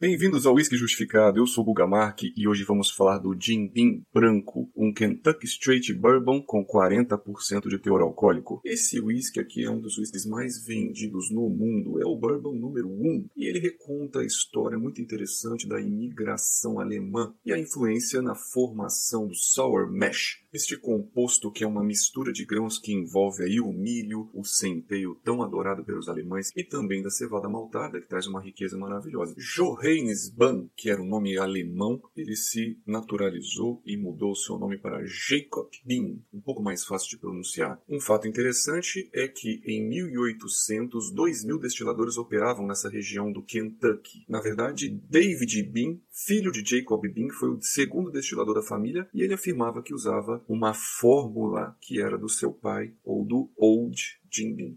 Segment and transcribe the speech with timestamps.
[0.00, 1.38] Bem-vindos ao Whisky Justificado.
[1.38, 5.46] Eu sou o Guga Mark e hoje vamos falar do Jim Beam Branco, um Kentucky
[5.46, 8.60] Straight Bourbon com 40% de teor alcoólico.
[8.64, 12.88] Esse whisky aqui é um dos whiskies mais vendidos no mundo, é o Bourbon número
[12.88, 18.34] 1 e ele reconta a história muito interessante da imigração alemã e a influência na
[18.34, 23.60] formação do Sour Mash, este composto que é uma mistura de grãos que envolve aí
[23.60, 28.28] o milho, o centeio tão adorado pelos alemães e também da cevada maltada que traz
[28.28, 29.34] uma riqueza maravilhosa.
[29.36, 35.04] Johannes Bahn, que era um nome alemão, ele se naturalizou e mudou seu nome para
[35.04, 37.82] Jacob Bean, um pouco mais fácil de pronunciar.
[37.88, 44.24] Um fato interessante é que em 1800, 2 mil destiladores operavam nessa região do Kentucky.
[44.28, 49.20] Na verdade, David Bean, filho de Jacob Bean, foi o segundo destilador da família e
[49.20, 54.20] ele afirmava que usava uma fórmula que era do seu pai ou do Old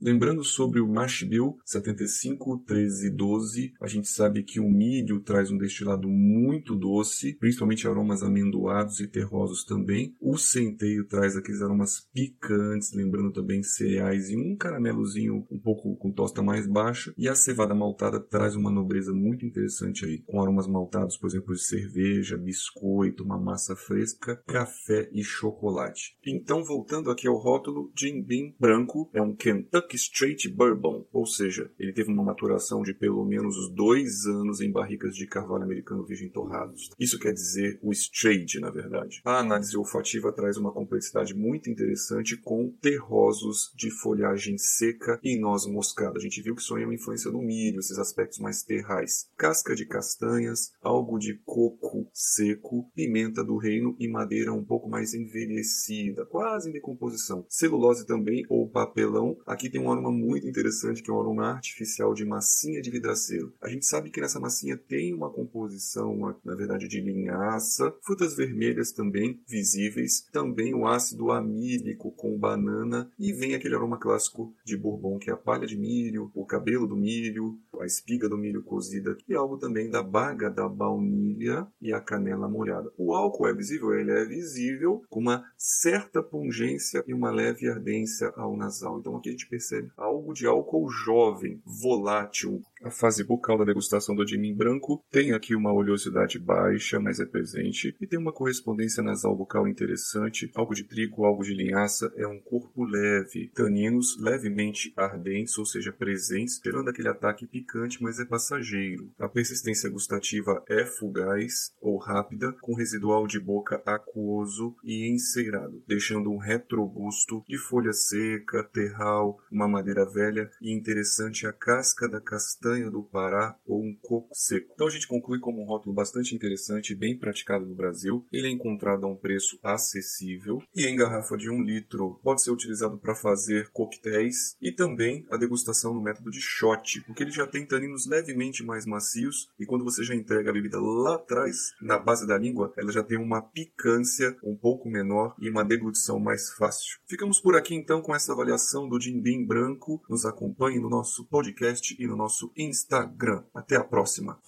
[0.00, 5.20] Lembrando sobre o Mash Bill 75, 13 e 12, a gente sabe que o milho
[5.20, 10.14] traz um destilado muito doce, principalmente aromas amendoados e terrosos também.
[10.20, 16.12] O centeio traz aqueles aromas picantes, lembrando também cereais e um caramelozinho um pouco com
[16.12, 17.12] tosta mais baixa.
[17.18, 21.54] E a cevada maltada traz uma nobreza muito interessante aí, com aromas maltados, por exemplo,
[21.54, 26.16] de cerveja, biscoito, uma massa fresca, café e chocolate.
[26.26, 31.68] Então, voltando aqui ao rótulo, Jim Beam branco é um Kentucky Straight Bourbon, ou seja,
[31.76, 36.28] ele teve uma maturação de pelo menos dois anos em barricas de carvalho americano virgem
[36.28, 36.90] torrados.
[36.96, 39.20] Isso quer dizer o straight, na verdade.
[39.24, 45.66] A análise olfativa traz uma complexidade muito interessante com terrosos de folhagem seca e noz
[45.66, 46.18] moscada.
[46.18, 49.28] A gente viu que isso é uma influência do milho, esses aspectos mais terrais.
[49.36, 55.14] Casca de castanhas, algo de coco seco, pimenta do reino e madeira um pouco mais
[55.14, 57.44] envelhecida, quase em decomposição.
[57.48, 62.14] Celulose também ou papelão aqui tem um aroma muito interessante, que é um aroma artificial
[62.14, 63.52] de massinha de vidraceiro.
[63.62, 68.34] A gente sabe que nessa massinha tem uma composição, uma, na verdade, de linhaça, frutas
[68.34, 74.76] vermelhas também visíveis, também o ácido amílico com banana e vem aquele aroma clássico de
[74.76, 78.62] bourbon, que é a palha de milho, o cabelo do milho, a espiga do milho
[78.62, 82.90] cozida e algo também da baga da baunilha e a canela molhada.
[82.96, 83.92] O álcool é visível?
[83.94, 88.98] Ele é visível com uma certa pungência e uma leve ardência ao nasal.
[88.98, 94.14] Então aqui a gente percebe algo de álcool jovem, volátil, a fase bucal da degustação
[94.14, 99.02] do Jimin branco tem aqui uma oleosidade baixa, mas é presente, e tem uma correspondência
[99.02, 104.92] nasal bucal interessante, algo de trigo, algo de linhaça, é um corpo leve, taninos levemente
[104.96, 109.10] ardentes, ou seja, presentes, gerando aquele ataque picante, mas é passageiro.
[109.18, 116.30] A persistência gustativa é fugaz ou rápida, com residual de boca aquoso e enceirado, deixando
[116.30, 122.71] um retrogusto de folha seca, terral, uma madeira velha e interessante a casca da castanha
[122.72, 124.70] castanha do Pará ou um coco seco.
[124.74, 128.24] Então a gente conclui como um rótulo bastante interessante e bem praticado no Brasil.
[128.32, 132.50] Ele é encontrado a um preço acessível e em garrafa de um litro pode ser
[132.50, 137.46] utilizado para fazer coquetéis e também a degustação no método de shot, porque ele já
[137.46, 141.98] tem taninos levemente mais macios e quando você já entrega a bebida lá atrás, na
[141.98, 146.50] base da língua, ela já tem uma picância um pouco menor e uma deglutição mais
[146.52, 146.98] fácil.
[147.06, 150.00] Ficamos por aqui então com essa avaliação do Beam branco.
[150.08, 153.42] Nos acompanhe no nosso podcast e no nosso Instagram.
[153.54, 154.38] Até a próxima.